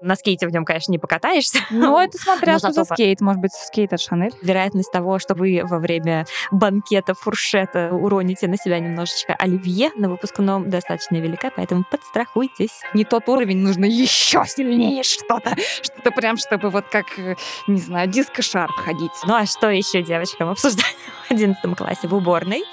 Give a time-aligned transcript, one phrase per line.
[0.00, 1.58] На скейте в нем, конечно, не покатаешься.
[1.70, 3.20] Ну, это смотря Но что за скейт.
[3.20, 4.32] Может быть, скейт от Шанель.
[4.42, 10.68] Вероятность того, что вы во время банкета фуршета уроните на себя немножечко оливье на выпускном
[10.68, 12.80] достаточно велика, поэтому подстрахуйтесь.
[12.94, 15.54] Не тот уровень, нужно еще сильнее что-то.
[15.82, 17.36] Что-то прям, чтобы вот как, э,
[17.66, 19.12] не знаю, диско-шар ходить.
[19.24, 20.96] Ну а что еще девочкам обсуждать
[21.28, 22.64] в 11 классе в уборной?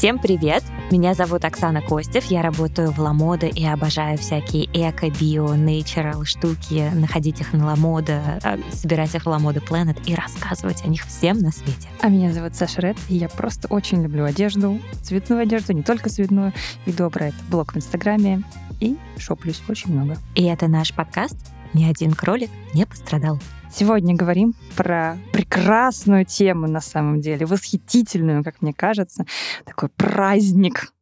[0.00, 0.64] Всем привет!
[0.90, 6.90] Меня зовут Оксана Костев, я работаю в Ламода и обожаю всякие эко, био, natural штуки,
[6.94, 8.40] находить их на Ламода,
[8.72, 11.86] собирать их в Ламода Planet и рассказывать о них всем на свете.
[12.00, 16.08] А меня зовут Саша Ред, и я просто очень люблю одежду, цветную одежду, не только
[16.08, 16.54] цветную.
[16.86, 18.42] Веду про это блог в Инстаграме
[18.80, 20.16] и шоплюсь очень много.
[20.34, 21.36] И это наш подкаст
[21.74, 23.38] «Ни один кролик не пострадал».
[23.72, 29.24] Сегодня говорим про прекрасную тему, на самом деле, восхитительную, как мне кажется,
[29.64, 30.92] такой праздник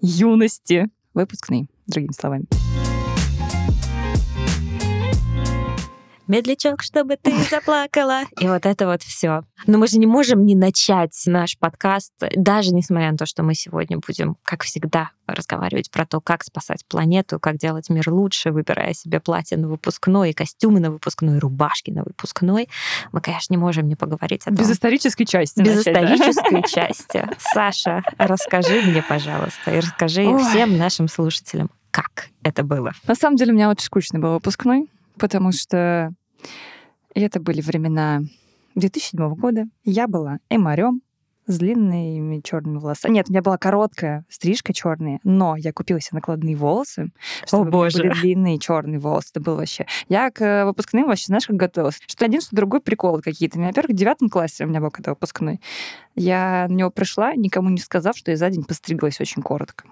[0.00, 2.46] юности, выпускный, другими словами.
[6.26, 8.22] Медлячок, чтобы ты заплакала.
[8.40, 9.42] И вот это вот все.
[9.66, 13.54] Но мы же не можем не начать наш подкаст, даже несмотря на то, что мы
[13.54, 18.92] сегодня будем, как всегда, разговаривать про то, как спасать планету, как делать мир лучше, выбирая
[18.92, 22.68] себе платье на выпускной, и костюмы на выпускной, и рубашки на выпускной.
[23.12, 24.56] Мы, конечно, не можем не поговорить о том.
[24.56, 25.60] Без исторической части.
[25.60, 26.14] Без начать, да?
[26.14, 27.28] исторической части.
[27.38, 30.42] Саша, расскажи мне, пожалуйста, и расскажи Ой.
[30.42, 32.92] всем нашим слушателям, как это было.
[33.06, 34.88] На самом деле у меня очень скучный был выпускной,
[35.18, 36.12] потому что
[37.14, 38.22] это были времена
[38.74, 39.66] 2007 года.
[39.84, 41.02] Я была эмарем
[41.46, 43.12] с длинными черными волосами.
[43.12, 47.10] Нет, у меня была короткая стрижка черная, но я купила себе накладные волосы,
[47.46, 47.98] чтобы меня боже.
[47.98, 49.28] были длинные черные волосы.
[49.32, 49.86] Это было вообще...
[50.08, 52.00] Я к э, выпускным вообще, знаешь, как готовилась?
[52.06, 53.58] Что один, что другой прикол какие-то.
[53.58, 55.60] Во-первых, в девятом классе у меня был когда выпускной.
[56.14, 59.84] Я на него пришла, никому не сказав, что я за день постриглась очень коротко.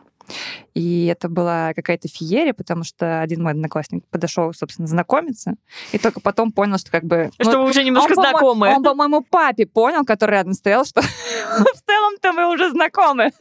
[0.75, 5.55] И это была какая-то феерия, потому что один мой одноклассник подошел, собственно, знакомиться,
[5.93, 7.31] и только потом понял, что как бы...
[7.39, 8.69] ну, Что вы уже немножко он, знакомы.
[8.69, 13.33] Он, по моему папе понял, который рядом стоял, что в целом-то мы уже знакомы.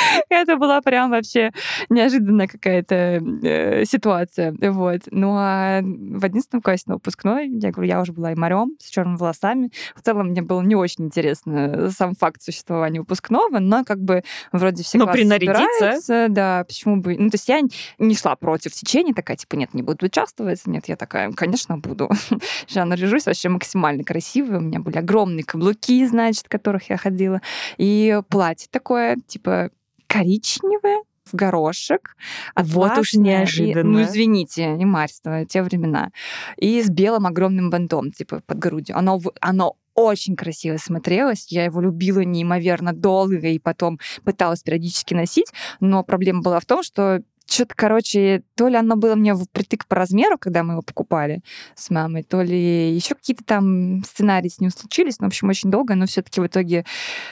[0.28, 1.50] Это была прям вообще
[1.88, 2.94] неожиданная какая-то
[3.42, 4.54] э, ситуация.
[4.60, 5.02] Вот.
[5.10, 8.88] Ну а в 11 классе на выпускной, я говорю, я уже была и морем с
[8.90, 9.70] черными волосами.
[9.94, 14.22] В целом мне было не очень интересно сам факт существования выпускного, но как бы
[14.52, 15.68] вроде все Но классы принарядиться?
[15.78, 17.16] собираются, да, почему бы...
[17.18, 17.60] Ну, то есть я
[17.98, 20.66] не шла против течения, такая, типа, нет, не буду участвовать.
[20.66, 22.10] Нет, я такая, конечно, буду.
[22.68, 24.58] Я наряжусь вообще максимально красивой.
[24.58, 27.40] У меня были огромные каблуки, значит, в которых я ходила.
[27.76, 29.70] И платье такое, типа,
[30.08, 32.16] коричневое, в горошек.
[32.56, 33.90] Вот уж атласное, и- неожиданно.
[33.90, 36.10] ну, извините, не марство, те времена.
[36.56, 38.96] И с белым огромным бантом, типа, под грудью.
[38.96, 41.46] Оно, оно очень красиво смотрелось.
[41.50, 45.52] Я его любила неимоверно долго и потом пыталась периодически носить.
[45.80, 49.96] Но проблема была в том, что что-то, короче, то ли оно было мне впритык по
[49.96, 51.42] размеру, когда мы его покупали
[51.74, 55.18] с мамой, то ли еще какие-то там сценарии с ним случились.
[55.18, 56.84] Но, в общем, очень долго, но все-таки в итоге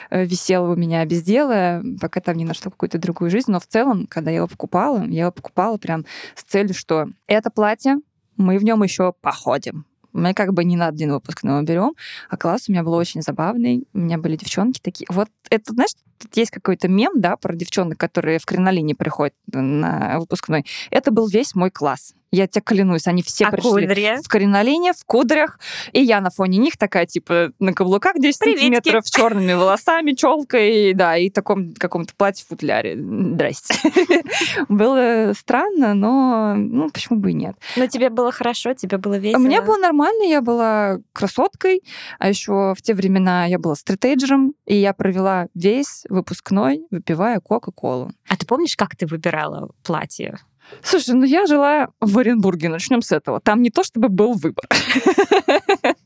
[0.09, 3.51] э, висело у меня без дела, пока там не нашла какую-то другую жизнь.
[3.51, 7.51] Но в целом, когда я его покупала, я его покупала прям с целью, что это
[7.51, 7.97] платье,
[8.37, 9.85] мы в нем еще походим.
[10.13, 11.93] Мы как бы не на один выпуск но берем,
[12.29, 13.87] а класс у меня был очень забавный.
[13.93, 15.05] У меня были девчонки такие.
[15.09, 20.19] Вот это, знаешь, тут есть какой-то мем, да, про девчонок, которые в кринолине приходят на
[20.19, 20.65] выпускной.
[20.91, 22.13] Это был весь мой класс.
[22.31, 24.21] Я тебе клянусь, они все а пришли кудри?
[24.21, 25.59] в кринолине, в кудрях,
[25.93, 28.61] и я на фоне них такая, типа, на каблуках 10 Приветики.
[28.61, 32.97] сантиметров, с черными волосами, челкой, да, и таком каком-то платье в футляре.
[32.97, 33.75] Здрасте.
[34.67, 37.55] Было странно, но, ну, почему бы и нет.
[37.75, 39.39] Но тебе было хорошо, тебе было весело.
[39.39, 41.81] Мне было нормально, я была красоткой,
[42.19, 48.11] а еще в те времена я была стритейджером, и я провела весь выпускной, выпивая Кока-Колу.
[48.27, 50.37] А ты помнишь, как ты выбирала платье?
[50.83, 53.39] Слушай, ну я жила в Оренбурге, начнем с этого.
[53.39, 54.65] Там не то чтобы был выбор.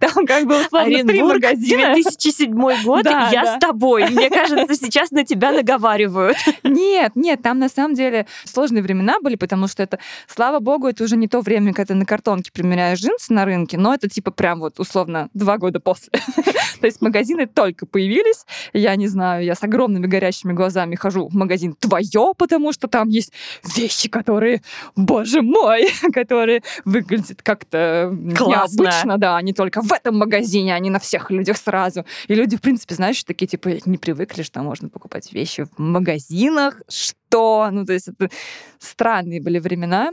[0.00, 1.94] Там как бы условно три магазина.
[1.94, 2.52] 2007
[2.84, 3.56] год, Да, я да.
[3.56, 4.08] с тобой.
[4.10, 6.36] Мне кажется, сейчас на тебя наговаривают.
[6.64, 11.04] Нет, нет, там на самом деле сложные времена были, потому что это, слава богу, это
[11.04, 14.30] уже не то время, когда ты на картонке примеряешь джинсы на рынке, но это типа
[14.30, 16.10] прям вот условно два года после.
[16.80, 21.34] То есть магазины только появились, я не знаю, я с огромными горящими глазами хожу в
[21.34, 23.32] магазин твое, потому что там есть
[23.76, 24.62] вещи, которые,
[24.96, 28.82] боже мой, которые выглядят как-то Классно.
[28.82, 32.04] необычно, да, не только в этом магазине, а не на всех людях сразу.
[32.28, 36.80] И люди, в принципе, знаешь, такие, типа, не привыкли, что можно покупать вещи в магазинах,
[36.88, 37.68] что?
[37.70, 38.30] Ну, то есть это
[38.78, 40.10] странные были времена.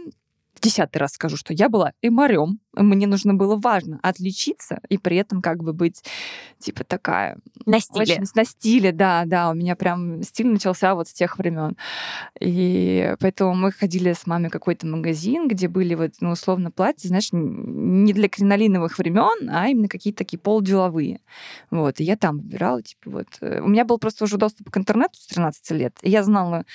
[0.60, 5.42] Десятый раз скажу, что я была эмарем мне нужно было важно отличиться и при этом
[5.42, 6.04] как бы быть
[6.60, 7.38] типа такая...
[7.66, 8.02] На стиле.
[8.02, 9.50] Очень, на стиле, да, да.
[9.52, 11.78] У меня прям стиль начался вот с тех времен.
[12.40, 17.08] И поэтому мы ходили с мамой в какой-то магазин, где были вот, ну, условно, платья,
[17.08, 21.22] знаешь, не для кринолиновых времен, а именно какие-то такие полуделовые.
[21.72, 22.00] Вот.
[22.00, 23.28] И я там выбирала, типа, вот.
[23.42, 25.98] Э, у меня был просто уже доступ к интернету с 13 лет.
[26.02, 26.66] И я знала,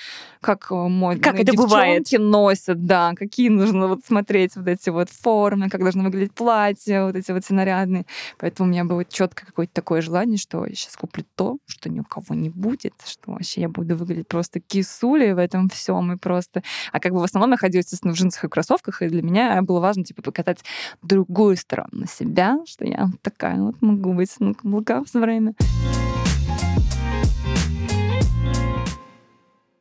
[0.41, 2.07] как э, мой как это бывает.
[2.11, 7.15] носят, да, какие нужно вот смотреть вот эти вот формы, как должно выглядеть платье, вот
[7.15, 8.05] эти вот все нарядные.
[8.37, 11.99] Поэтому у меня было четко какое-то такое желание, что я сейчас куплю то, что ни
[11.99, 16.17] у кого не будет, что вообще я буду выглядеть просто кисулей в этом всем и
[16.17, 16.63] просто...
[16.91, 19.61] А как бы в основном я ходила, естественно, в джинсах и кроссовках, и для меня
[19.61, 20.63] было важно, типа, покатать
[21.01, 25.53] другую сторону себя, что я такая вот могу быть на каблуках все время.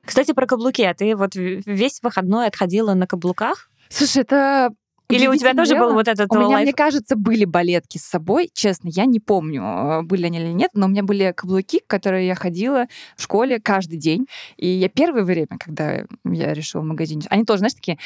[0.05, 0.83] Кстати, про каблуки.
[0.83, 3.71] А ты вот весь выходной отходила на каблуках?
[3.89, 4.71] Слушай, это
[5.13, 8.51] или у тебя тоже был вот этот У меня, мне кажется, были балетки с собой.
[8.53, 11.87] Честно, я не помню, э, были они или нет, но у меня были каблуки, в
[11.87, 12.87] которые я ходила
[13.17, 14.27] в школе каждый день.
[14.57, 17.99] И я первое время, когда я решила в магазине, они тоже, знаешь, такие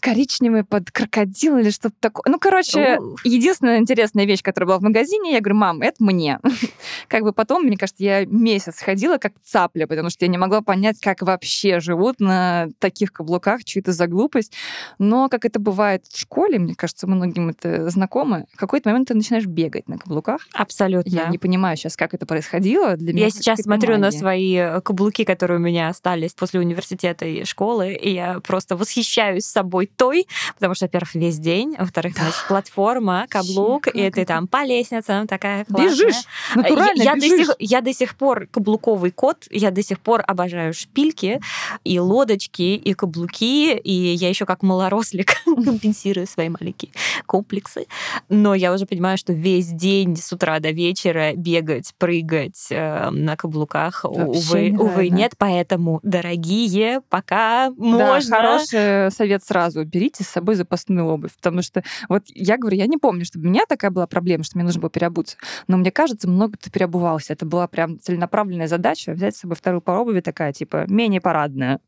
[0.00, 2.24] коричневые под крокодил или что-то такое.
[2.26, 6.38] Ну, короче, единственная интересная вещь, которая была в магазине, я говорю, мам, это мне.
[7.08, 10.62] как бы потом, мне кажется, я месяц ходила как цапля, потому что я не могла
[10.62, 14.52] понять, как вообще живут на таких каблуках, что это за глупость.
[14.98, 19.08] Но, как это бывает в школе, школе, мне кажется, многим это знакомо, в какой-то момент
[19.08, 20.40] ты начинаешь бегать на каблуках.
[20.54, 21.10] Абсолютно.
[21.10, 22.96] Я не понимаю сейчас, как это происходило.
[22.96, 24.04] Для меня я сейчас смотрю магия.
[24.04, 28.74] на свои э, каблуки, которые у меня остались после университета и школы, и я просто
[28.74, 32.22] восхищаюсь собой той, потому что, во-первых, весь день, во-вторых, да.
[32.22, 35.90] значит, платформа, каблук, Вообще, и ты там по лестницам такая классная.
[35.90, 37.30] Бежишь, натурально я, бежишь.
[37.30, 41.40] До сих, я до сих пор каблуковый кот, я до сих пор обожаю шпильки
[41.84, 46.92] и лодочки, и каблуки, и я еще как малорослик компенсирую свои маленькие
[47.26, 47.86] комплексы.
[48.28, 53.36] Но я уже понимаю, что весь день с утра до вечера бегать, прыгать э, на
[53.36, 55.32] каблуках, увы, увы, нет.
[55.38, 58.36] Поэтому, дорогие, пока да, можно...
[58.36, 59.84] хороший совет сразу.
[59.84, 61.34] Берите с собой запасную обувь.
[61.36, 64.56] Потому что, вот я говорю, я не помню, чтобы у меня такая была проблема, что
[64.58, 65.36] мне нужно было переобуться.
[65.68, 67.32] Но мне кажется, много кто переобувался.
[67.32, 71.80] Это была прям целенаправленная задача взять с собой вторую пару обуви такая, типа, менее парадная.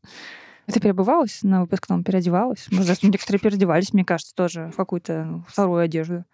[0.71, 2.67] Ты переобувалась на выпускном, переодевалась?
[2.71, 6.25] Может, некоторые переодевались, мне кажется, тоже в какую-то вторую одежду.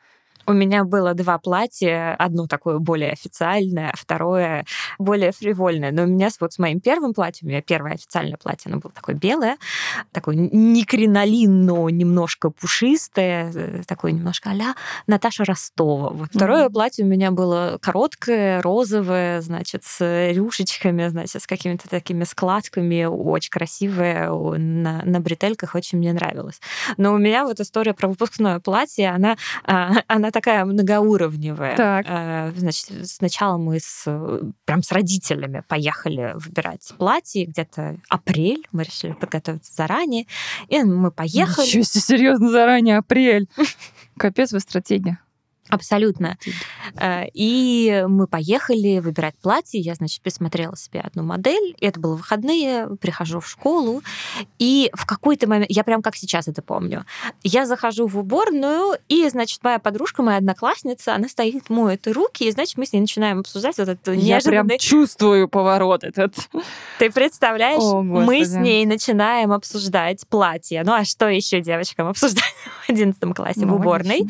[0.49, 4.65] У меня было два платья, одно такое более официальное, а второе
[4.97, 5.91] более фривольное.
[5.91, 8.91] Но у меня вот с моим первым платьем, у меня первое официальное платье, оно было
[8.91, 9.57] такое белое,
[10.11, 14.73] такое не кринолин, но немножко пушистое, э, такое немножко а
[15.05, 16.09] Наташа Ростова.
[16.09, 16.73] Вот второе mm-hmm.
[16.73, 23.51] платье у меня было короткое, розовое, значит, с рюшечками, значит, с какими-то такими складками, очень
[23.51, 26.59] красивое, на, на бретельках, очень мне нравилось.
[26.97, 31.75] Но у меня вот история про выпускное платье, она, а, она такая многоуровневая.
[31.75, 32.05] Так.
[32.07, 34.05] Э, значит, сначала мы с,
[34.65, 40.25] прям с родителями поехали выбирать платье, где-то апрель, мы решили подготовиться заранее,
[40.67, 41.65] и мы поехали.
[41.65, 43.47] Ничего себе, серьезно, заранее апрель.
[44.17, 45.19] Капец вы стратегия.
[45.69, 46.37] Абсолютно.
[46.95, 49.79] Э, и мы поехали выбирать платье.
[49.79, 51.75] Я, значит, присмотрела себе одну модель.
[51.79, 54.01] Это было выходные, прихожу в школу.
[54.57, 57.05] И в какой-то момент, я прям как сейчас это помню,
[57.43, 62.51] я захожу в уборную, и, значит, моя подружка, моя одноклассница, она стоит, моет руки, и,
[62.51, 66.33] значит, мы с ней начинаем обсуждать вот это Я прям чувствую поворот этот.
[66.97, 67.81] Ты представляешь?
[67.81, 70.83] О, мы с ней начинаем обсуждать платье.
[70.83, 72.53] Ну, а что еще девочкам обсуждать
[72.85, 74.27] в 11 классе ну, в уборной?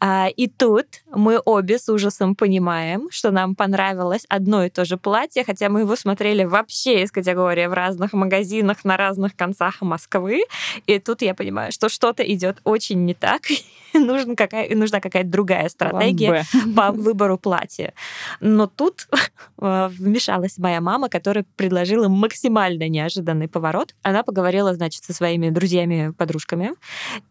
[0.00, 4.84] А, и тут тут мы обе с ужасом понимаем, что нам понравилось одно и то
[4.84, 9.80] же платье, хотя мы его смотрели вообще из категории в разных магазинах на разных концах
[9.80, 10.42] Москвы.
[10.86, 13.42] И тут я понимаю, что что-то идет очень не так.
[13.94, 16.44] нужна, какая, нужна какая-то другая стратегия
[16.76, 17.92] по выбору платья.
[18.40, 19.08] Но тут
[19.58, 23.94] э, вмешалась моя мама, которая предложила максимально неожиданный поворот.
[24.02, 26.72] Она поговорила, значит, со своими друзьями-подружками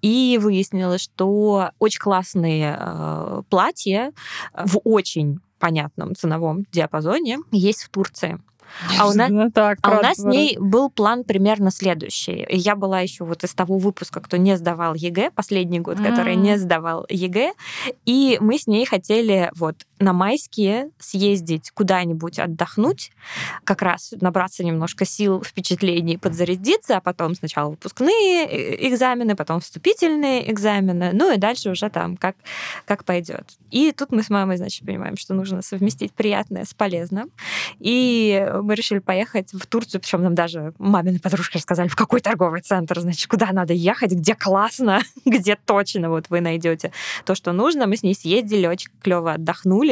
[0.01, 4.12] и выяснила, что очень классные э, платья
[4.53, 8.39] в очень понятном ценовом диапазоне есть в Турции.
[9.00, 12.46] А у, нас, ну, так, а у нас с ней был план примерно следующий.
[12.50, 16.36] Я была еще вот из того выпуска, кто не сдавал ЕГЭ, последний год, мм, который
[16.36, 17.53] не сдавал ЕГЭ,
[18.06, 23.12] и мы с ней хотели вот на майские съездить куда-нибудь отдохнуть,
[23.63, 30.51] как раз набраться немножко сил, впечатлений, подзарядиться, а потом сначала выпускные э, экзамены, потом вступительные
[30.51, 32.36] экзамены, ну и дальше уже там как,
[32.86, 33.58] как пойдет.
[33.72, 37.32] И тут мы с мамой, значит, понимаем, что нужно совместить приятное с полезным.
[37.80, 42.62] И мы решили поехать в Турцию, причем нам даже мамины подружки рассказали, в какой торговый
[42.62, 46.92] центр, значит, куда надо ехать, где классно, где точно вот вы найдете
[47.25, 47.88] то, что нужно.
[47.88, 49.87] Мы с ней съездили, очень клево отдохнули,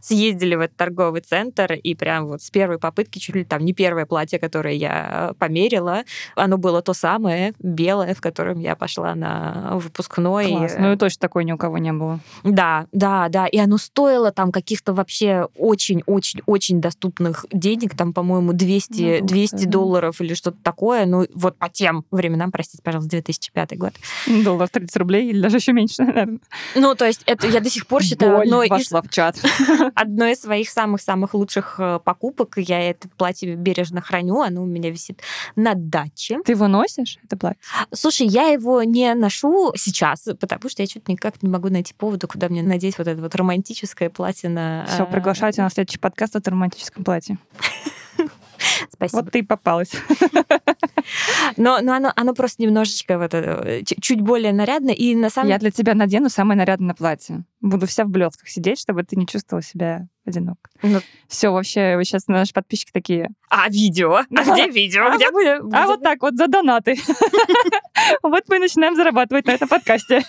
[0.00, 3.72] съездили в этот торговый центр, и прям вот с первой попытки, чуть ли там не
[3.72, 6.04] первое платье, которое я померила,
[6.36, 10.48] оно было то самое, белое, в котором я пошла на выпускной.
[10.48, 10.76] Класс.
[10.78, 12.20] Ну и точно такой ни у кого не было.
[12.42, 13.46] Да, да, да.
[13.46, 19.70] И оно стоило там каких-то вообще очень-очень-очень доступных денег, там, по-моему, 200, ну, 200 да.
[19.70, 21.06] долларов или что-то такое.
[21.06, 23.92] Ну, вот по тем временам, простите, пожалуйста, 2005 год.
[24.26, 26.40] Доллар 30 рублей или даже еще меньше, наверное.
[26.74, 28.96] Ну, то есть это я до сих пор считаю Боль одной из, в
[29.32, 29.92] чат.
[29.94, 32.54] одной из своих самых-самых лучших э, покупок.
[32.56, 35.20] Я это платье бережно храню, оно у меня висит
[35.56, 36.40] на даче.
[36.44, 37.60] Ты его носишь, это платье?
[37.92, 42.26] Слушай, я его не ношу сейчас, потому что я что-то никак не могу найти повода,
[42.26, 44.86] куда мне надеть вот это вот романтическое платье на...
[44.86, 47.38] Все, приглашайте на следующий подкаст о романтическом платье.
[48.92, 49.22] Спасибо.
[49.22, 49.92] Вот ты и попалась.
[51.56, 54.90] Но, но оно, оно просто немножечко вот, это, чуть более нарядно.
[54.90, 57.44] И на самом Я для тебя надену самое нарядное платье.
[57.60, 60.58] Буду вся в блестках сидеть, чтобы ты не чувствовала себя одинок.
[60.82, 63.30] Ну, Все, вообще, вы сейчас наши подписчики такие.
[63.48, 64.20] А видео?
[64.36, 65.06] А где видео?
[65.06, 65.74] А, где вот, будет?
[65.74, 66.96] а вот так вот, за донаты.
[68.22, 70.22] Вот мы начинаем зарабатывать на этом подкасте.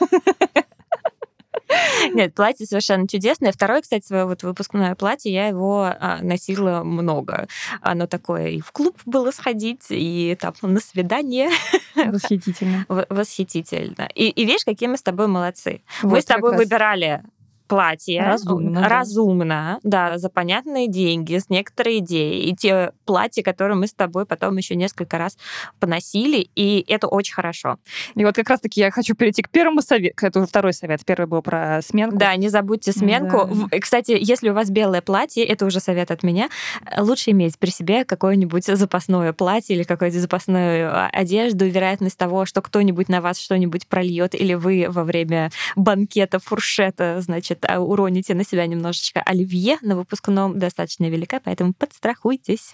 [2.13, 3.51] Нет, платье совершенно чудесное.
[3.51, 7.47] Второе, кстати, свое вот выпускное платье, я его а, носила много.
[7.81, 11.49] Оно такое и в клуб было сходить, и там на свидание.
[11.95, 12.85] Восхитительно.
[12.87, 14.09] Восхитительно.
[14.15, 15.81] И, и видишь, какие мы с тобой молодцы.
[16.01, 17.23] Вот мы с тобой выбирали
[17.71, 20.09] платье разумно, разумно да.
[20.09, 22.49] да, за понятные деньги, с некоторой идеей.
[22.49, 25.37] И те платья, которые мы с тобой потом еще несколько раз
[25.79, 27.77] поносили, и это очень хорошо.
[28.15, 30.25] И вот как раз-таки я хочу перейти к первому совету.
[30.25, 31.05] Это уже второй совет.
[31.05, 32.17] Первый был про сменку.
[32.17, 33.49] Да, не забудьте сменку.
[33.71, 33.79] Да.
[33.79, 36.49] Кстати, если у вас белое платье, это уже совет от меня,
[36.97, 41.65] лучше иметь при себе какое-нибудь запасное платье или какую-то запасную а, одежду.
[41.67, 47.60] Вероятность того, что кто-нибудь на вас что-нибудь прольет, или вы во время банкета, фуршета, значит,
[47.67, 52.73] а, уроните на себя немножечко оливье на выпускном достаточно велика, поэтому подстрахуйтесь.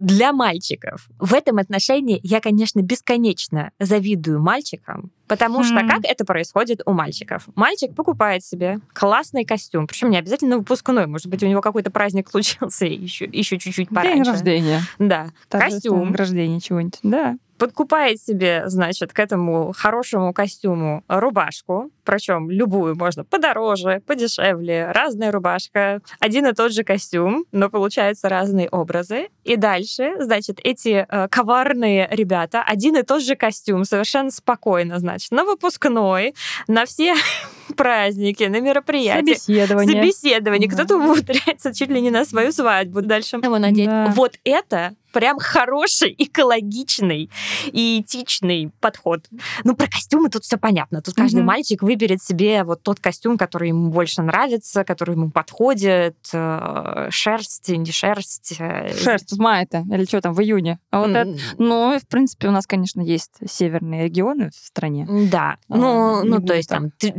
[0.00, 1.08] Для мальчиков.
[1.18, 5.64] В этом отношении я, конечно, бесконечно завидую мальчикам, Потому mm.
[5.64, 7.48] что как это происходит у мальчиков?
[7.54, 12.30] Мальчик покупает себе классный костюм, причем не обязательно выпускной, может быть, у него какой-то праздник
[12.30, 14.24] случился еще, еще чуть-чуть пораньше.
[14.24, 14.80] День рождения.
[14.98, 16.08] Да, костюм.
[16.08, 23.24] День рождения чего-нибудь, да подкупает себе, значит, к этому хорошему костюму рубашку, причем любую можно
[23.24, 29.28] подороже, подешевле, разная рубашка, один и тот же костюм, но получаются разные образы.
[29.44, 35.30] И дальше, значит, эти э, коварные ребята, один и тот же костюм, совершенно спокойно, значит,
[35.30, 36.34] на выпускной,
[36.68, 37.14] на все
[37.76, 39.36] праздники, на мероприятия.
[39.36, 40.02] Собеседование.
[40.02, 40.68] Собеседование.
[40.68, 40.74] Да.
[40.74, 43.86] Кто-то умудряется чуть ли не на свою свадьбу дальше его надеть.
[43.86, 44.12] Да.
[44.14, 47.30] Вот это прям хороший, экологичный
[47.66, 49.26] и этичный подход.
[49.62, 51.00] Ну, про костюмы тут все понятно.
[51.00, 51.46] Тут каждый mm-hmm.
[51.46, 56.16] мальчик выберет себе вот тот костюм, который ему больше нравится, который ему подходит.
[56.32, 58.56] Э, шерсть, не шерсть.
[58.58, 60.80] Э, шерсть в мае-то, или что там, в июне.
[60.90, 61.34] А вот mm-hmm.
[61.34, 65.06] это, ну, в принципе, у нас, конечно, есть северные регионы в стране.
[65.30, 65.56] Да.
[65.68, 67.14] А, ну, ну то есть там цвет,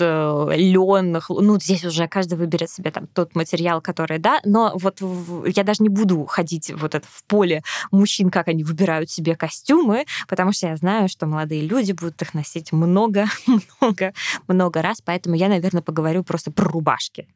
[0.00, 5.00] э, лен, ну, здесь уже каждый выберет себе там тот материал, который, да, но вот
[5.46, 10.06] я даже не буду ходить вот это в поле мужчин, как они выбирают себе костюмы,
[10.28, 13.26] потому что я знаю, что молодые люди будут их носить много,
[13.80, 14.12] много,
[14.48, 17.28] много раз, поэтому я, наверное, поговорю просто про рубашки.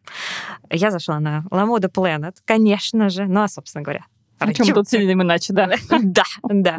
[0.71, 4.05] Я зашла на La Mode Planet, конечно же, ну а, собственно говоря,
[4.39, 5.71] о чем тут сильным иначе, да.
[6.03, 6.79] да, да.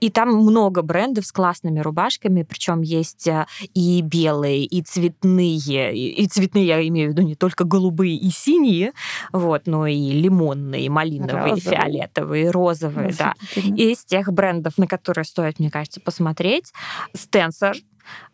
[0.00, 6.26] И там много брендов с классными рубашками, причем есть э, и белые, и цветные, и
[6.26, 8.92] цветные я имею в виду не только голубые и синие,
[9.32, 11.80] вот, но и лимонные, малиновые, розовые.
[11.80, 13.34] фиолетовые, розовые, да.
[13.54, 16.72] И из тех брендов, на которые стоит, мне кажется, посмотреть,
[17.14, 17.76] Стенсор,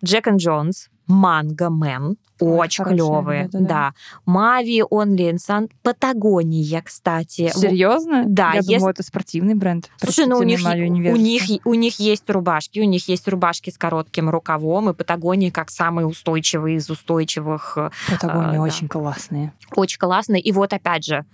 [0.05, 3.95] Джек and Джонс, Манго Мэн, очень клевые, да, да.
[4.27, 7.51] Мави, Only Sun, Патагония, кстати.
[7.55, 8.25] Серьезно?
[8.27, 8.53] Да.
[8.53, 8.69] Я есть...
[8.69, 9.91] думаю, это спортивный бренд.
[9.99, 13.79] Слушай, ну у них, у, них, у них есть рубашки, у них есть рубашки с
[13.79, 17.75] коротким рукавом, и Патагония как самый устойчивый из устойчивых.
[17.77, 18.93] Э, Патагония э, очень да.
[18.93, 19.53] классные.
[19.77, 20.41] Очень классные.
[20.41, 21.25] И вот опять же,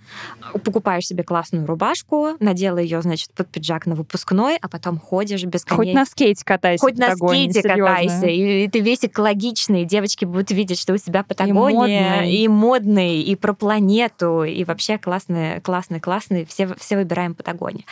[0.63, 5.65] покупаешь себе классную рубашку, надела ее, значит, под пиджак на выпускной, а потом ходишь без
[5.67, 6.81] Хоть на скейте катайся.
[6.81, 7.85] Хоть на скейте серьезно.
[7.85, 12.33] катайся, и ты весь экологичный симпатичный, девочки будут видеть, что у тебя Патагония, и модный,
[12.33, 16.45] и, модный, и про планету, и вообще классный, классный, классный.
[16.45, 17.83] Все, все выбираем Патагонию.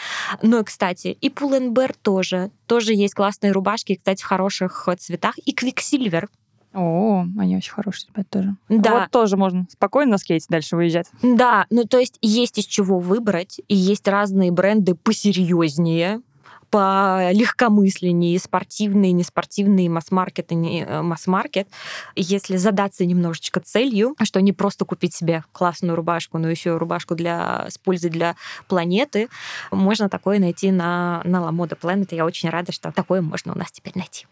[0.41, 2.51] Ну и, кстати, и Pull&Bear тоже.
[2.65, 5.37] Тоже есть классные рубашки, кстати, в хороших цветах.
[5.45, 6.27] И Quicksilver
[6.73, 8.55] о, они очень хорошие ребята тоже.
[8.69, 8.99] Да.
[8.99, 11.07] Вот тоже можно спокойно на скейте дальше выезжать.
[11.23, 16.21] Да, ну то есть есть из чего выбрать, и есть разные бренды посерьезнее,
[16.69, 21.67] по легкомысленнее, спортивные, неспортивные, масс-маркет и не э, масс-маркет.
[22.15, 27.67] Если задаться немножечко целью, что не просто купить себе классную рубашку, но еще рубашку для,
[27.69, 28.35] с пользой для
[28.67, 29.29] планеты,
[29.71, 32.07] можно такое найти на, на La Moda Planet.
[32.11, 34.25] И я очень рада, что такое можно у нас теперь найти.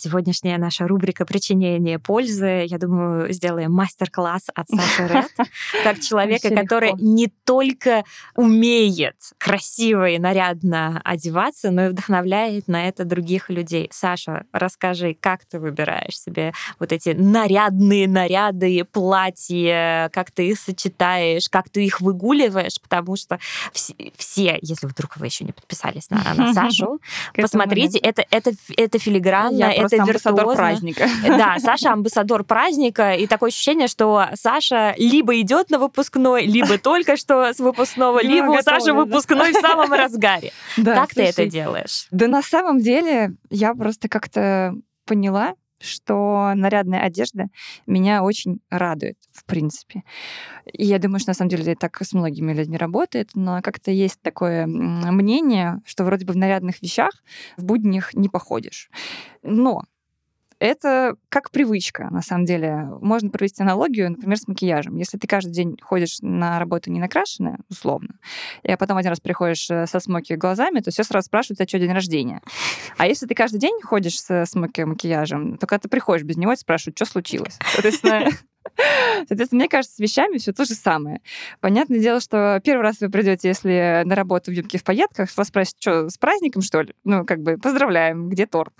[0.00, 5.30] Сегодняшняя наша рубрика «Причинение пользы», я думаю, сделаем мастер-класс от Саши Ред,
[5.84, 8.04] как человека, который не только
[8.34, 13.88] умеет красиво и нарядно одеваться, но и вдохновляет на это других людей.
[13.92, 21.48] Саша, расскажи, как ты выбираешь себе вот эти нарядные наряды, платья, как ты их сочетаешь,
[21.48, 23.38] как ты их выгуливаешь, потому что
[23.72, 27.00] все, если вдруг вы еще не подписались на, на Сашу,
[27.34, 31.08] посмотрите, это, это, это филигранно, это амбассадор праздника.
[31.26, 37.16] Да, Саша амбассадор праздника, и такое ощущение, что Саша либо идет на выпускной, либо только
[37.16, 40.52] что с выпускного, либо у Саши выпускной в самом разгаре.
[40.76, 42.06] Как ты это делаешь?
[42.10, 44.74] Да на самом деле я просто как-то
[45.06, 47.46] поняла, что нарядная одежда
[47.86, 50.02] меня очень радует, в принципе.
[50.72, 54.20] И я думаю, что на самом деле так с многими людьми работает, но как-то есть
[54.22, 57.12] такое мнение, что вроде бы в нарядных вещах
[57.56, 58.90] в буднях не походишь.
[59.42, 59.84] Но
[60.60, 62.86] это как привычка, на самом деле.
[63.00, 64.96] Можно провести аналогию, например, с макияжем.
[64.96, 68.14] Если ты каждый день ходишь на работу не накрашенная, условно,
[68.62, 71.78] и потом один раз приходишь э, со смоки глазами, то все сразу спрашивают, а что
[71.78, 72.42] день рождения.
[72.98, 76.54] А если ты каждый день ходишь со смоки макияжем, то когда ты приходишь без него,
[76.54, 77.58] спрашивают, что случилось.
[77.72, 78.28] Соответственно,
[79.28, 81.20] Соответственно, мне кажется, с вещами все то же самое.
[81.60, 85.48] Понятное дело, что первый раз вы придете, если на работу в юбке в пайетках, вас
[85.48, 86.94] спросят, что, с праздником, что ли?
[87.04, 88.72] Ну, как бы, поздравляем, где торт?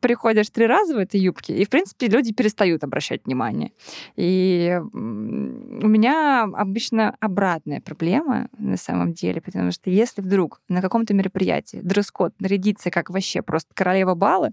[0.00, 3.72] Приходишь три раза в этой юбке, и, в принципе, люди перестают обращать внимание.
[4.16, 11.14] И у меня обычно обратная проблема, на самом деле, потому что если вдруг на каком-то
[11.14, 14.50] мероприятии дресс-код нарядиться как вообще просто королева бала,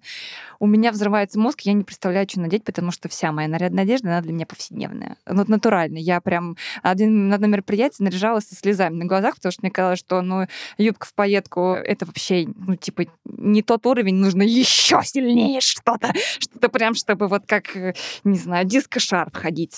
[0.60, 4.10] у меня взрывается мозг, я не представляю, что надеть, потому что вся моя нарядная одежда,
[4.10, 5.18] она для меня повсеместная повседневная.
[5.26, 5.98] Вот натурально.
[5.98, 10.00] Я прям один, на одном мероприятии наряжалась со слезами на глазах, потому что мне казалось,
[10.00, 10.48] что ну,
[10.78, 16.70] юбка в пайетку— это вообще, ну, типа, не тот уровень, нужно еще сильнее что-то, что-то
[16.70, 17.76] прям, чтобы вот как,
[18.24, 19.76] не знаю, диско-шар входить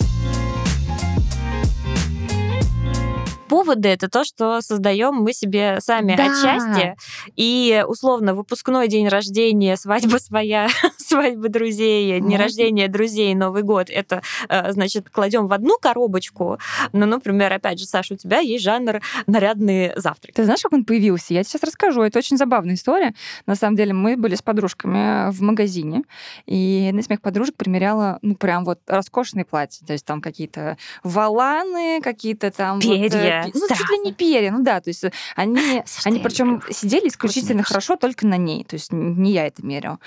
[3.52, 6.28] поводы это то, что создаем мы себе сами да.
[6.28, 6.96] отчасти.
[7.36, 10.70] И условно выпускной день рождения, свадьба своя,
[11.12, 16.58] свадьба друзей, дни рождения друзей, Новый год, это, э, значит, кладем в одну коробочку.
[16.94, 20.36] Ну, например, опять же, Саша, у тебя есть жанр нарядные завтраки.
[20.36, 21.34] Ты знаешь, как он появился?
[21.34, 22.02] Я сейчас расскажу.
[22.02, 23.14] Это очень забавная история.
[23.46, 26.04] На самом деле, мы были с подружками в магазине,
[26.46, 29.86] и одна из моих подружек примеряла, ну, прям вот роскошные платья.
[29.86, 32.80] То есть там какие-то валаны, какие-то там...
[32.80, 33.44] Перья.
[33.54, 35.04] Вот, ну, чуть ли не перья, ну да, то есть
[35.36, 40.00] они, они причем сидели исключительно хорошо только на ней, то есть не я это мерил.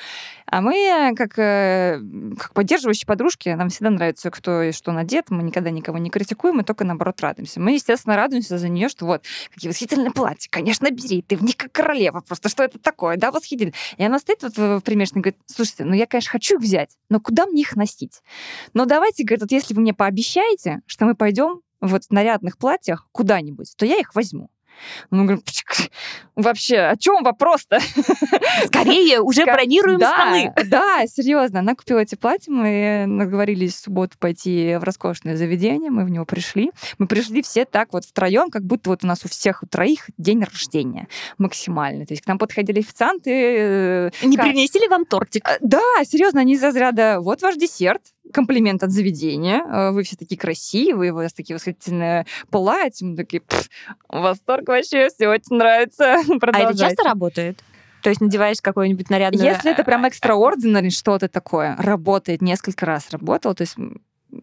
[0.47, 0.75] А мы,
[1.17, 2.01] как, э,
[2.39, 6.57] как поддерживающие подружки, нам всегда нравится, кто и что надет, мы никогда никого не критикуем,
[6.57, 7.61] мы только, наоборот, радуемся.
[7.61, 11.57] Мы, естественно, радуемся за нее, что вот, какие восхитительные платья, конечно, бери, ты в них
[11.57, 13.75] как королева, просто что это такое, да, восхитительно.
[13.97, 16.97] И она стоит вот в примерочной и говорит, слушайте, ну я, конечно, хочу их взять,
[17.09, 18.23] но куда мне их носить?
[18.73, 23.07] Но давайте, говорит, вот если вы мне пообещаете, что мы пойдем вот в нарядных платьях
[23.13, 24.51] куда-нибудь, то я их возьму.
[25.11, 25.43] Ну, говорю,
[26.37, 27.79] вообще, о чем вопрос-то?
[28.67, 30.69] Скорее, уже бронируем да, столы.
[30.69, 31.61] Да, серьезно.
[31.61, 36.25] Она купила эти платья, мы наговорились в субботу пойти в роскошное заведение, мы в него
[36.25, 36.71] пришли.
[36.99, 40.11] Мы пришли все так вот втроем, как будто вот у нас у всех у троих
[40.19, 41.09] день рождения
[41.39, 42.07] максимально.
[42.07, 43.31] То есть к нам подходили официанты.
[43.31, 45.47] Э, Не принесли ли вам тортик?
[45.49, 49.63] Э, да, серьезно, они из разряда, вот ваш десерт, комплимент от заведения.
[49.65, 53.07] Э, вы все такие красивые, у вас такие восхитительные платья.
[53.07, 53.43] Мы такие,
[54.09, 56.17] восторг вообще, все очень нравится.
[56.53, 57.63] А это часто работает?
[58.03, 59.43] То есть надеваешь какой-нибудь нарядный...
[59.43, 63.77] Если это прям экстраординарный что-то такое, работает, несколько раз работал, то есть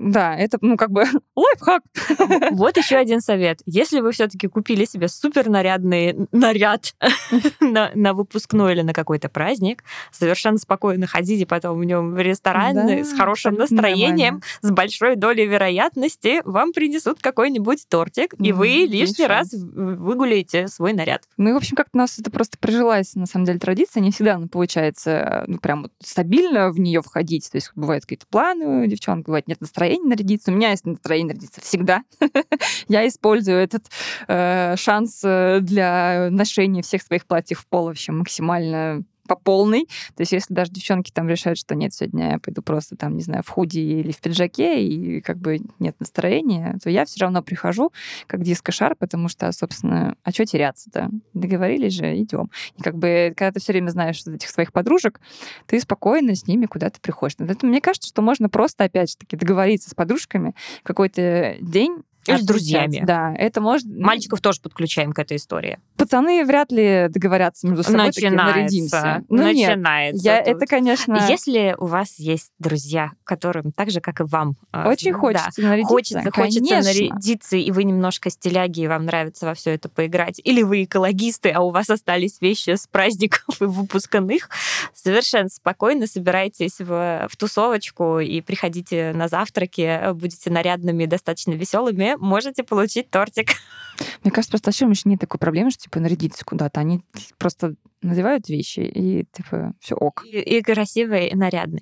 [0.01, 1.03] Да, это, ну, как бы
[1.35, 1.83] лайфхак.
[2.51, 3.59] Вот еще один совет.
[3.65, 6.93] Если вы все-таки купили себе супер нарядный наряд
[7.59, 12.75] на, на выпускной или на какой-то праздник, совершенно спокойно ходите потом в нем в ресторан
[12.75, 14.41] Да, с хорошим настроением, нормально.
[14.61, 20.93] с большой долей вероятности вам принесут какой-нибудь тортик, и Мгм, вы лишний раз выгуляете свой
[20.93, 21.23] наряд.
[21.37, 24.01] Ну и, в общем, как-то у нас это просто прижилась, на самом деле, традиция.
[24.01, 27.49] Не всегда она получается ну, прям стабильно в нее входить.
[27.51, 30.51] То есть бывают какие-то планы у девчонок, бывает нет настроения нарядиться.
[30.51, 32.03] У меня есть настроение нарядиться всегда.
[32.87, 33.85] Я использую этот
[34.27, 39.85] э, шанс э, для ношения всех своих платьев в пол вообще максимально по полной.
[40.15, 43.23] То есть если даже девчонки там решают, что нет, сегодня я пойду просто там, не
[43.23, 47.41] знаю, в худи или в пиджаке, и как бы нет настроения, то я все равно
[47.41, 47.93] прихожу
[48.27, 51.09] как диско-шар, потому что, собственно, а что теряться-то?
[51.33, 52.51] Договорились же, идем.
[52.77, 55.21] И как бы, когда ты все время знаешь этих своих подружек,
[55.65, 57.37] ты спокойно с ними куда-то приходишь.
[57.61, 62.45] Мне кажется, что можно просто, опять же таки, договориться с подружками какой-то день Или с
[62.45, 63.01] друзьями.
[63.05, 63.87] Да, это может...
[63.87, 65.79] ну, Мальчиков тоже подключаем к этой истории.
[65.97, 69.23] Пацаны вряд ли договорятся между собой, такие, нарядимся.
[69.29, 70.23] Ну нет, начинается.
[70.23, 70.55] я, тут.
[70.55, 75.13] это, конечно, Если у вас есть друзья, которым так же, как и вам, а, очень
[75.13, 75.87] да, хочется нарядиться.
[75.87, 76.93] Хочется, хочется конечно.
[76.93, 80.39] нарядиться, и вы немножко стиляги, и вам нравится во все это поиграть.
[80.43, 84.49] Или вы экологисты, а у вас остались вещи с праздников и выпускных.
[84.93, 92.63] Совершенно спокойно собирайтесь в, в тусовочку и приходите на завтраки, будете нарядными достаточно веселыми, можете
[92.63, 93.49] получить тортик.
[94.23, 96.79] Мне кажется, просто вообще нет такой проблемы, что типа нарядиться куда-то.
[96.79, 97.03] Они
[97.37, 100.25] просто надевают вещи и типа все ок.
[100.25, 101.81] И, и красивый, и нарядный.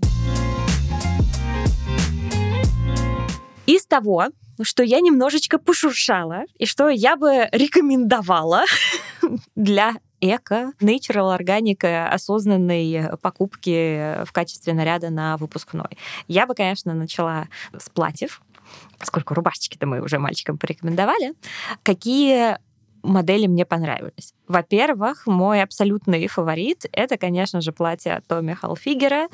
[3.65, 4.25] Из того,
[4.61, 8.63] что я немножечко пошуршала, и что я бы рекомендовала
[9.55, 15.97] для эко, natural, органика, осознанной покупки в качестве наряда на выпускной.
[16.27, 18.41] Я бы, конечно, начала с платьев,
[18.97, 21.33] поскольку рубашечки-то мы уже мальчикам порекомендовали.
[21.83, 22.57] Какие
[23.03, 24.33] модели мне понравились.
[24.47, 29.27] Во-первых, мой абсолютный фаворит— это, конечно же, платье от Томми Халфигера.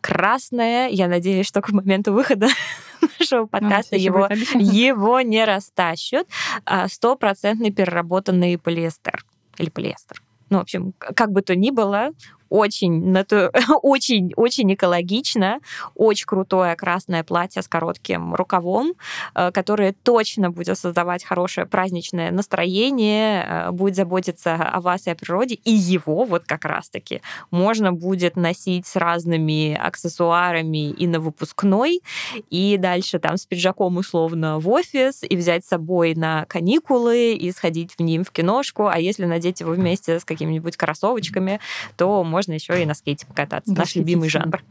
[0.00, 0.88] Красное.
[0.88, 2.48] Я надеюсь, что к моменту выхода
[3.18, 4.28] нашего подкаста всё ещё его,
[4.60, 6.26] его не растащат.
[6.64, 9.24] А, Стопроцентный переработанный полиэстер.
[9.58, 10.22] Или полиэстер.
[10.50, 12.10] Ну, в общем, как бы то ни было,
[12.52, 13.16] очень,
[13.82, 15.60] очень, очень экологично,
[15.94, 18.92] очень крутое красное платье с коротким рукавом,
[19.34, 25.14] э, которое точно будет создавать хорошее праздничное настроение, э, будет заботиться о вас и о
[25.14, 32.02] природе, и его вот как раз-таки можно будет носить с разными аксессуарами и на выпускной,
[32.50, 37.50] и дальше там с пиджаком условно в офис, и взять с собой на каникулы, и
[37.52, 41.60] сходить в ним в киношку, а если надеть его вместе с какими-нибудь кроссовочками,
[41.96, 43.72] то можно еще и на скейте покататься.
[43.72, 44.62] Наш любимый жанр.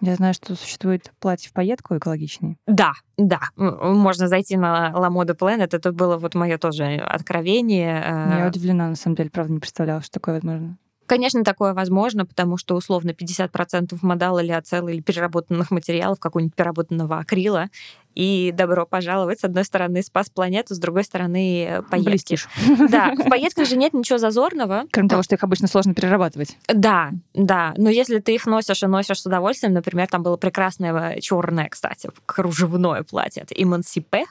[0.00, 2.56] Я знаю, что существует платье в пайетку экологичный.
[2.66, 3.40] Да, да.
[3.56, 5.68] Можно зайти на La Mode Planet.
[5.70, 8.02] Это было вот мое тоже откровение.
[8.04, 10.76] Я Э, удивлена, на самом деле, правда, не представляла, что такое возможно.
[11.06, 17.18] Конечно, такое возможно, потому что условно 50% модала или ацела или переработанных материалов, какого-нибудь переработанного
[17.18, 17.66] акрила.
[18.14, 19.40] И добро пожаловать.
[19.40, 22.08] С одной стороны, спас планету, с другой стороны, э, пайетки.
[22.10, 22.48] Блестишь.
[22.90, 24.84] Да, в пайетках же нет ничего зазорного.
[24.90, 26.56] Кроме того, что их обычно сложно перерабатывать.
[26.68, 27.74] Да, да.
[27.76, 32.10] Но если ты их носишь и носишь с удовольствием, например, там было прекрасное черное, кстати,
[32.26, 33.42] кружевное платье.
[33.42, 34.24] Это Эмансипе.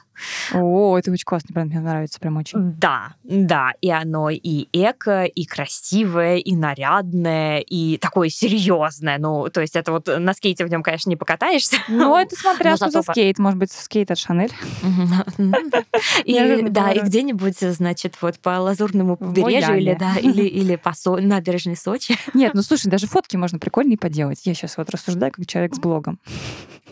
[0.52, 2.72] О, это очень классно, прям мне нравится, прям очень.
[2.78, 3.72] Да, да.
[3.80, 9.18] И оно и эко, и красивое, и нарядное, и такое серьезное.
[9.18, 11.76] Ну, то есть это вот на скейте в нем, конечно, не покатаешься.
[11.88, 13.38] Ну, это смотря что за скейт.
[13.38, 14.52] Может быть, скейт от Шанель.
[16.24, 21.76] И, да, и где-нибудь, значит, вот по Лазурному побережью или, да, или, или по набережной
[21.76, 22.16] Сочи.
[22.34, 24.40] Нет, ну слушай, даже фотки можно прикольные поделать.
[24.44, 26.18] Я сейчас вот рассуждаю как человек с блогом.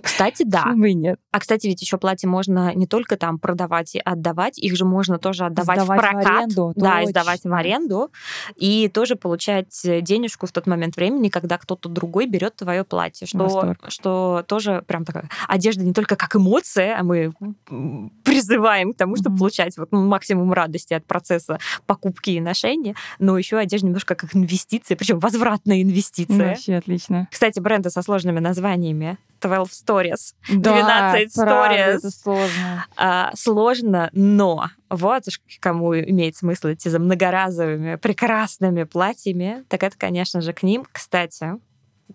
[0.03, 0.65] Кстати, да.
[0.65, 1.19] Почему и нет?
[1.33, 5.19] А, кстати, ведь еще платье можно не только там продавать и отдавать, их же можно
[5.19, 6.27] тоже отдавать Сдавать в в прокат.
[6.39, 7.59] аренду, да, и сдавать в точно.
[7.59, 8.11] аренду.
[8.57, 13.27] И тоже получать э, денежку в тот момент времени, когда кто-то другой берет твое платье.
[13.27, 13.79] Что, Восторг.
[13.89, 17.33] что тоже прям такая одежда не только как эмоция, а мы
[18.25, 19.39] призываем к тому, чтобы Мгм.
[19.39, 24.35] получать вот ну, максимум радости от процесса покупки и ношения, но еще одежда немножко как
[24.35, 26.49] инвестиция, причем возвратная инвестиция.
[26.51, 27.29] Вообще отлично.
[27.31, 29.19] Кстати, бренды со сложными названиями.
[29.41, 30.35] 12 Stories.
[30.49, 31.99] Да, 12 правда, stories.
[31.99, 32.87] это сложно.
[32.97, 39.97] А, сложно, но вот уж кому имеет смысл идти за многоразовыми прекрасными платьями, так это,
[39.97, 40.87] конечно же, к ним.
[40.93, 41.59] Кстати,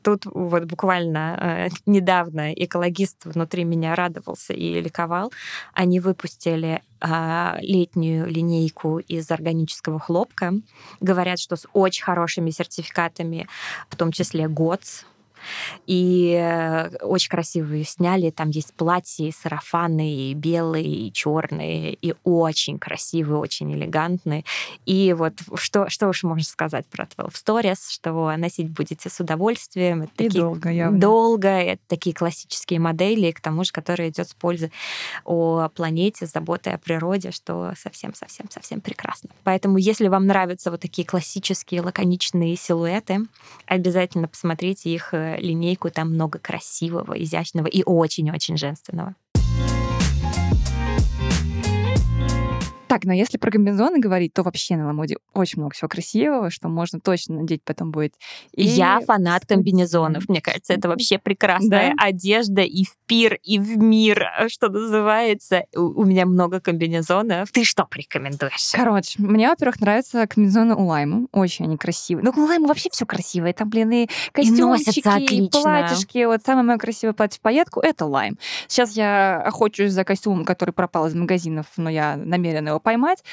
[0.01, 5.31] тут вот буквально э, недавно экологист внутри меня радовался и ликовал.
[5.73, 10.53] Они выпустили а, летнюю линейку из органического хлопка.
[10.99, 13.47] Говорят, что с очень хорошими сертификатами,
[13.89, 15.05] в том числе ГОЦ,
[15.87, 18.29] И э, очень красиво ее сняли.
[18.29, 24.43] Там есть платья, сарафаны, и белые, и черные, и очень красивые, очень элегантные.
[24.85, 30.03] И вот что, что уж можно сказать про 12 Stories, что носить будете с удовольствием.
[30.03, 30.99] Это и такие, долго, явно.
[30.99, 31.49] Долго.
[31.49, 34.71] Это такие классические модели, к тому же, которые идет с пользой
[35.23, 39.29] о планете, с заботой о природе, что совсем-совсем-совсем прекрасно.
[39.43, 43.19] Поэтому, если вам нравятся вот такие классические лаконичные силуэты,
[43.65, 49.15] обязательно посмотрите их э, линейку, там много красивого, изящного и очень-очень женственного.
[52.95, 56.69] Так, но если про комбинезоны говорить, то вообще на Ламоде очень много всего красивого, что
[56.69, 58.13] можно точно надеть потом будет.
[58.53, 60.29] И Я фанат комбинезонов.
[60.29, 62.05] Мне кажется, это вообще прекрасная да?
[62.05, 65.65] одежда и в пир, и в мир, что называется.
[65.75, 67.51] У меня много комбинезонов.
[67.51, 68.71] Ты что порекомендуешь?
[68.71, 71.27] Короче, мне, во-первых, нравятся комбинезоны у Лайма.
[71.33, 72.23] Очень они красивые.
[72.23, 73.51] Ну, у Лайма вообще все красивое.
[73.51, 76.23] Там, блин, и костюмчики, и, и платьишки.
[76.23, 78.37] Вот самое мое красивое платье в поездку— это Лайм.
[78.69, 83.23] Сейчас я охочусь за костюмом, который пропал из магазинов, но я намерена его поймать.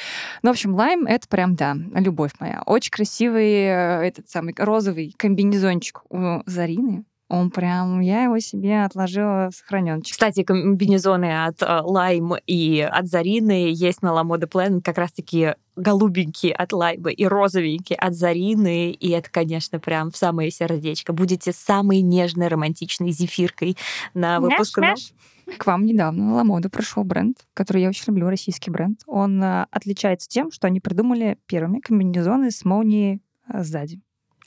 [0.42, 2.62] Ну, в общем, лайм— это прям, да, любовь моя.
[2.66, 7.04] Очень красивый э, этот самый розовый комбинезончик у Зарины.
[7.28, 10.12] Он прям, я его себе отложила в сохраненчик.
[10.12, 15.54] Кстати, комбинезоны от Лайм э, и от Зарины есть на La Mode Planet как раз-таки
[15.74, 21.14] голубенькие от Лайба и розовенькие от Зарины, и это, конечно, прям в самое сердечко.
[21.14, 23.78] Будете самой нежной, романтичной зефиркой
[24.12, 24.90] на выпускном.
[24.90, 25.31] Мяш, мяш.
[25.58, 29.00] К вам недавно на Ламоду пришел бренд, который я очень люблю, российский бренд.
[29.06, 33.20] Он э, отличается тем, что они придумали первыми комбинезоны с молнией
[33.52, 34.00] э, сзади.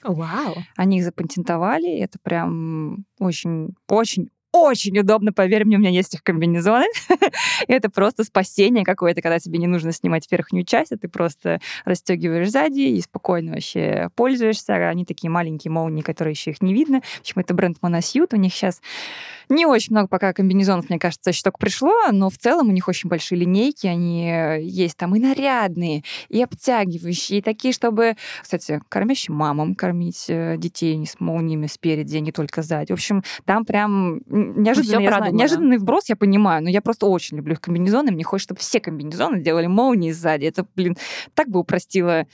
[0.04, 0.56] Вау!
[0.76, 3.76] Они их запатентовали, это прям очень,
[4.52, 6.86] очень, удобно, поверь мне, у меня есть их комбинезоны.
[7.68, 12.50] это просто спасение какое-то, когда тебе не нужно снимать верхнюю часть, а ты просто расстегиваешь
[12.50, 14.76] сзади и спокойно вообще пользуешься.
[14.88, 17.02] Они такие маленькие молнии, которые еще их не видно.
[17.02, 18.36] В общем, это бренд Monosute.
[18.36, 18.82] У них сейчас
[19.50, 22.88] не очень много пока комбинезонов, мне кажется, еще только пришло, но в целом у них
[22.88, 23.88] очень большие линейки.
[23.88, 30.26] Они э, есть там и нарядные, и обтягивающие, и такие, чтобы, кстати, кормящим мамам кормить
[30.30, 32.92] э, детей не с молниями спереди, а не только сзади.
[32.92, 37.38] В общем, там прям неожиданный, я знаю, неожиданный вброс, я понимаю, но я просто очень
[37.38, 38.12] люблю их комбинезоны.
[38.12, 40.46] Мне хочется, чтобы все комбинезоны делали молнии сзади.
[40.46, 40.98] Это, блин,
[41.34, 42.26] так бы упростило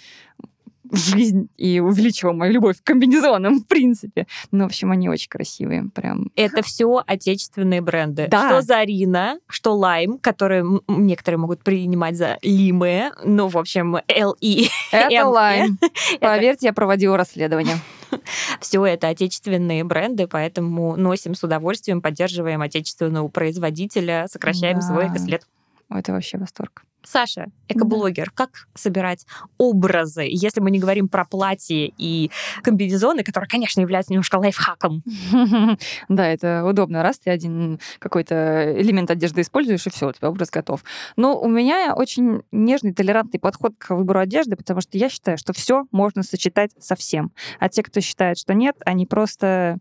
[0.91, 4.27] жизнь и увеличила мою любовь к комбинезонам, в принципе.
[4.51, 6.31] Ну, в общем, они очень красивые, прям.
[6.35, 8.27] Это все отечественные бренды.
[8.29, 8.49] Да.
[8.49, 14.69] Что Зарина, что Лайм, которые некоторые могут принимать за Лимы, ну, в общем, ЛИ.
[14.91, 15.79] Это Лайм.
[16.19, 17.77] Поверьте, я проводила расследование.
[18.59, 24.81] Все это отечественные бренды, поэтому носим с удовольствием, поддерживаем отечественного производителя, сокращаем да.
[24.81, 25.45] свой экослед.
[25.89, 26.83] Это вообще восторг.
[27.03, 28.31] Саша, экоблогер, да.
[28.33, 29.25] как собирать
[29.57, 32.29] образы, если мы не говорим про платье и
[32.63, 35.03] комбинезоны, которые, конечно, являются немножко лайфхаком.
[36.09, 37.03] Да, это удобно.
[37.03, 40.83] Раз ты один какой-то элемент одежды используешь, и все, у тебя образ готов.
[41.15, 45.53] Но у меня очень нежный, толерантный подход к выбору одежды, потому что я считаю, что
[45.53, 47.31] все можно сочетать со всем.
[47.59, 49.77] А те, кто считает, что нет, они просто...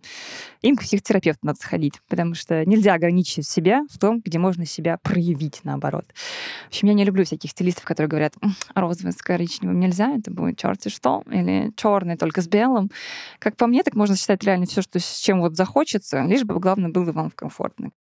[0.63, 4.99] Им к психотерапевту надо сходить, потому что нельзя ограничить себя в том, где можно себя
[5.03, 6.07] проявить, наоборот.
[6.65, 8.35] В общем, я не люблю всяких стилистов, которые говорят,
[8.75, 12.91] розовый с коричневым нельзя, это будет черт и что, или черный только с белым.
[13.39, 16.59] Как по мне, так можно считать реально все, что с чем вот захочется, лишь бы,
[16.59, 17.91] главное, было вам комфортно.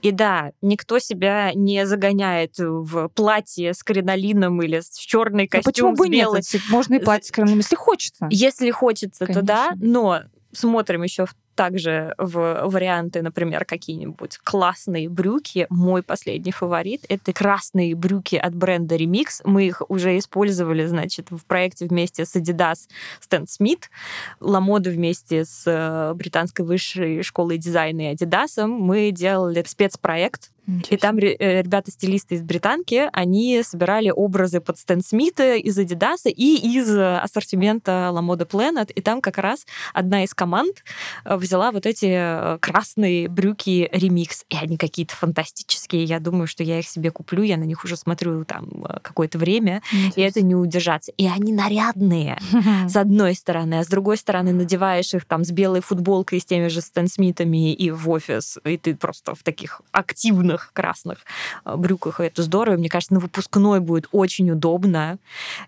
[0.00, 5.94] И да, никто себя не загоняет в платье с кринолином или в черный костюм почему
[5.94, 6.42] бы с белой.
[6.52, 6.62] Нет?
[6.68, 8.28] Можно и платье с кринолином, если хочется.
[8.30, 9.40] Если хочется, Конечно.
[9.40, 10.20] то да, но
[10.52, 15.66] смотрим еще в также в варианты, например, какие-нибудь классные брюки.
[15.70, 19.40] Мой последний фаворит— это красные брюки от бренда Remix.
[19.44, 22.88] Мы их уже использовали, значит, в проекте вместе с Adidas
[23.20, 23.84] Stan Smith,
[24.40, 28.66] Ламоду вместе с э, британской высшей школой дизайна и Adidas.
[28.66, 30.50] Мы делали спецпроект
[30.90, 36.56] и там э, ребята-стилисты из Британки, они собирали образы под Стэн Смита из Адидаса и
[36.56, 38.90] из ассортимента La Mode Planet.
[38.92, 40.82] И там как раз одна из команд
[41.24, 44.44] э, взяла вот эти э, красные брюки ремикс.
[44.48, 46.04] И они какие-то фантастические.
[46.04, 47.42] Я думаю, что я их себе куплю.
[47.42, 48.68] Я на них уже смотрю там
[49.02, 49.82] какое-то время.
[49.92, 50.20] Интересно.
[50.20, 51.12] И это не удержаться.
[51.16, 52.38] И они нарядные,
[52.88, 53.80] с одной стороны.
[53.80, 57.72] А с другой стороны надеваешь их там с белой футболкой, с теми же Стэн Смитами
[57.74, 58.58] и в офис.
[58.64, 61.18] И ты просто в таких активных длинных красных
[61.64, 62.76] э, брюках, это здорово.
[62.76, 65.18] Мне кажется, на выпускной будет очень удобно.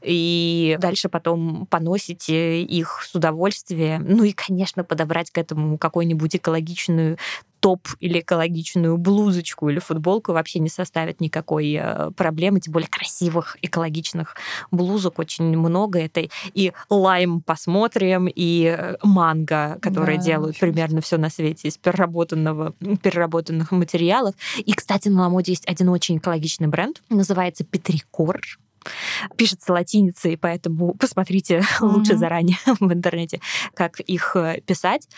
[0.03, 4.05] И дальше потом поносите их с удовольствием.
[4.09, 7.18] Ну и, конечно, подобрать к этому какую-нибудь экологичную
[7.61, 13.57] топ или экологичную блузочку или футболку вообще не составит никакой э, проблемы, тем более красивых
[13.62, 14.37] экологичных
[14.71, 15.99] блузок очень много.
[16.01, 21.77] Это и лайм посмотрим, и э, манго, которые да, делают примерно все на свете из
[21.79, 24.35] переработанного, переработанных материалов.
[24.59, 28.40] И, кстати, на Ламоде есть один очень экологичный бренд, называется Петрикор.
[29.37, 31.64] Пишется латиницей, поэтому посмотрите mm-hmm.
[31.81, 33.40] лучше заранее в интернете,
[33.75, 35.09] как их э, писать.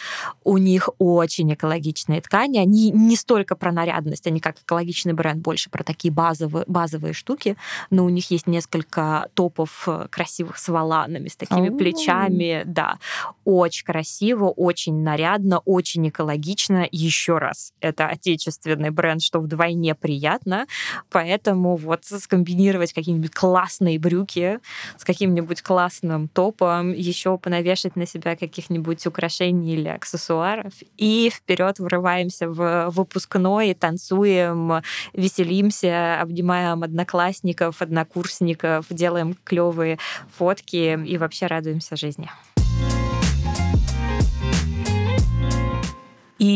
[0.45, 2.59] У них очень экологичные ткани.
[2.59, 7.57] Они не столько про нарядность, они как экологичный бренд, больше про такие базовые, базовые штуки.
[7.91, 11.77] Но у них есть несколько топов э, красивых с воланами, с такими oh.
[11.77, 12.63] плечами.
[12.65, 12.99] Да,
[13.45, 16.87] очень красиво, очень нарядно, очень экологично.
[16.91, 20.67] Еще раз, это отечественный бренд, что вдвойне приятно.
[21.11, 24.61] Поэтому вот скомбинировать какие-нибудь классные классные брюки
[24.97, 30.73] с каким-нибудь классным топом, еще понавешать на себя каких-нибудь украшений или аксессуаров.
[30.97, 39.99] И вперед вырываемся в выпускной, танцуем, веселимся, обнимаем одноклассников, однокурсников, делаем клевые
[40.37, 42.31] фотки и вообще радуемся жизни.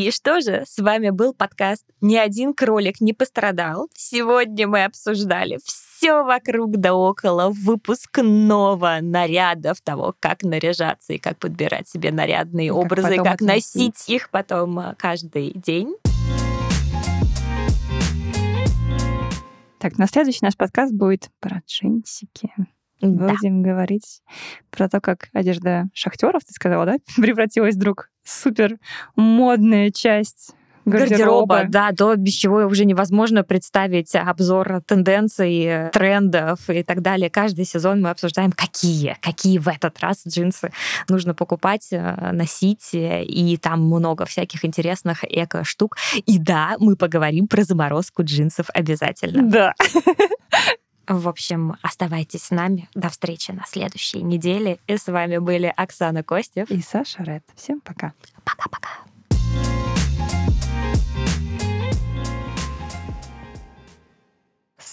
[0.03, 3.89] И что же, с вами был подкаст «Ни один кролик не пострадал».
[3.95, 11.89] Сегодня мы обсуждали все вокруг да около выпускного нарядов, того, как наряжаться и как подбирать
[11.89, 15.95] себе нарядные и образы, как, как носить их потом а, каждый день.
[19.79, 22.51] Так, на следующий наш подкаст будет про джинсики.
[23.03, 23.29] Да.
[23.29, 24.23] Будем говорить
[24.71, 28.77] про то, как одежда шахтеров, ты сказала, да, превратилась вдруг в супер
[29.17, 30.55] модная часть
[30.85, 31.57] гардероба.
[31.59, 37.31] гардероба, да, то, без чего уже невозможно представить обзор тенденций, трендов и так далее.
[37.31, 40.73] Каждый сезон мы обсуждаем, какие, какие в этот раз джинсы
[41.09, 45.97] нужно покупать, э, носить, и там много всяких интересных эко-штук.
[46.27, 49.49] И да, мы поговорим про заморозку джинсов обязательно.
[49.49, 49.75] Да.
[51.13, 52.89] В общем, оставайтесь с нами.
[52.95, 54.79] До встречи на следующей неделе.
[54.87, 57.45] И с вами были Оксана Костев и Саша Ред.
[57.55, 58.15] Всем пока.
[58.45, 59.12] Пока-пока.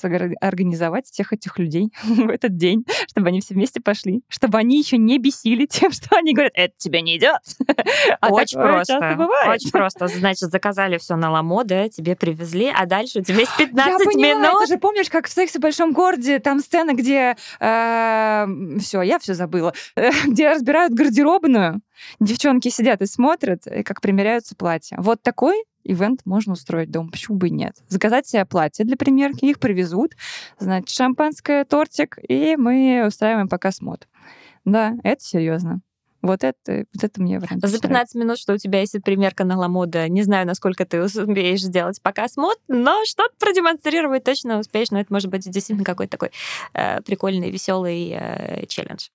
[0.07, 4.97] Организовать всех этих людей в этот день, чтобы они все вместе пошли, чтобы они еще
[4.97, 7.39] не бесили тем, что они говорят, это тебе не идет.
[8.21, 8.97] А очень просто.
[9.47, 10.07] Очень просто.
[10.07, 14.35] Значит, заказали все на ламо, да, тебе привезли, а дальше у тебя есть 15 я
[14.35, 14.59] минут.
[14.62, 17.35] Ты же помнишь, как в «Сексе в большом городе» там сцена, где...
[17.59, 18.45] Э,
[18.79, 19.73] все, я все забыла.
[20.25, 21.81] Где разбирают гардеробную,
[22.19, 24.97] девчонки сидят и смотрят, как примеряются платья.
[24.99, 27.76] Вот такой ивент можно устроить дома, почему бы и нет.
[27.88, 30.13] Заказать себе платье для примерки, их привезут,
[30.60, 34.08] значит, шампанское, тортик, и мы устраиваем показ мод.
[34.65, 35.82] Да, это серьезно.
[36.22, 37.65] Вот это, вот это мне вариант.
[37.65, 41.62] За 15 минут, что у тебя есть примерка на ламода, не знаю, насколько ты умеешь
[41.62, 46.32] сделать показ мод, но что-то продемонстрировать точно успеешь, но это может быть действительно какой-то такой
[46.74, 49.08] э, прикольный, веселый э, челлендж.